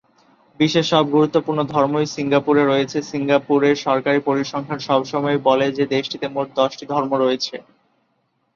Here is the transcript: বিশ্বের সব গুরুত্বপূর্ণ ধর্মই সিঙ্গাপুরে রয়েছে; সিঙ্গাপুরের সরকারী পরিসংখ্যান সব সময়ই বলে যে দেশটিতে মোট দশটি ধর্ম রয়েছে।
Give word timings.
বিশ্বের 0.59 0.85
সব 0.91 1.03
গুরুত্বপূর্ণ 1.15 1.59
ধর্মই 1.73 2.07
সিঙ্গাপুরে 2.15 2.63
রয়েছে; 2.65 2.97
সিঙ্গাপুরের 3.09 3.75
সরকারী 3.85 4.19
পরিসংখ্যান 4.27 4.79
সব 4.87 5.01
সময়ই 5.11 5.43
বলে 5.47 5.65
যে 5.77 5.83
দেশটিতে 5.95 6.25
মোট 6.27 6.47
দশটি 6.59 6.83
ধর্ম 6.93 7.11
রয়েছে। 7.17 7.55